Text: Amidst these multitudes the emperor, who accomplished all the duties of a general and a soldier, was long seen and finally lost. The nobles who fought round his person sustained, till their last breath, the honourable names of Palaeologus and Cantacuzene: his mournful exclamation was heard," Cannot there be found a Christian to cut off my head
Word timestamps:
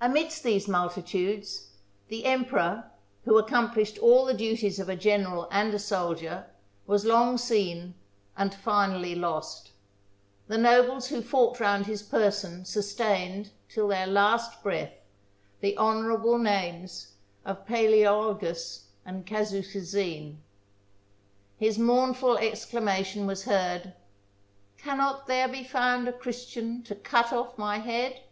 Amidst 0.00 0.42
these 0.42 0.66
multitudes 0.66 1.68
the 2.08 2.24
emperor, 2.24 2.90
who 3.26 3.36
accomplished 3.36 3.98
all 3.98 4.24
the 4.24 4.32
duties 4.32 4.78
of 4.78 4.88
a 4.88 4.96
general 4.96 5.48
and 5.50 5.74
a 5.74 5.78
soldier, 5.78 6.46
was 6.86 7.04
long 7.04 7.36
seen 7.36 7.92
and 8.38 8.54
finally 8.54 9.14
lost. 9.14 9.72
The 10.48 10.56
nobles 10.56 11.08
who 11.08 11.20
fought 11.20 11.60
round 11.60 11.84
his 11.84 12.02
person 12.02 12.64
sustained, 12.64 13.50
till 13.68 13.86
their 13.88 14.06
last 14.06 14.62
breath, 14.62 14.94
the 15.60 15.76
honourable 15.76 16.38
names 16.38 17.12
of 17.44 17.66
Palaeologus 17.66 18.84
and 19.04 19.26
Cantacuzene: 19.26 20.38
his 21.58 21.78
mournful 21.78 22.38
exclamation 22.38 23.26
was 23.26 23.44
heard," 23.44 23.92
Cannot 24.84 25.26
there 25.26 25.48
be 25.48 25.64
found 25.64 26.08
a 26.08 26.14
Christian 26.14 26.82
to 26.84 26.94
cut 26.94 27.30
off 27.30 27.58
my 27.58 27.76
head 27.80 28.22